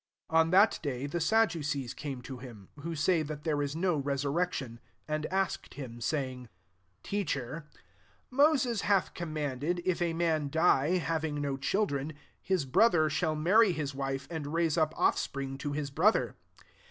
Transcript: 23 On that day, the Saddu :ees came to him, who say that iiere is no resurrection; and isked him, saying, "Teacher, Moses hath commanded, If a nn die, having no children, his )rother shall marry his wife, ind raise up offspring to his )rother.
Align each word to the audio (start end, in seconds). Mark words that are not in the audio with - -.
23 0.29 0.39
On 0.39 0.49
that 0.49 0.79
day, 0.81 1.05
the 1.05 1.19
Saddu 1.19 1.75
:ees 1.75 1.93
came 1.93 2.23
to 2.23 2.37
him, 2.39 2.69
who 2.79 2.95
say 2.95 3.21
that 3.21 3.43
iiere 3.43 3.63
is 3.63 3.75
no 3.75 3.97
resurrection; 3.97 4.79
and 5.07 5.27
isked 5.31 5.75
him, 5.75 6.01
saying, 6.01 6.49
"Teacher, 7.03 7.67
Moses 8.31 8.81
hath 8.81 9.13
commanded, 9.13 9.79
If 9.85 10.01
a 10.01 10.11
nn 10.11 10.49
die, 10.49 10.97
having 10.97 11.39
no 11.39 11.55
children, 11.55 12.13
his 12.41 12.65
)rother 12.65 13.11
shall 13.11 13.35
marry 13.35 13.73
his 13.73 13.93
wife, 13.93 14.27
ind 14.31 14.47
raise 14.47 14.75
up 14.75 14.91
offspring 14.97 15.59
to 15.59 15.73
his 15.73 15.91
)rother. 15.91 16.35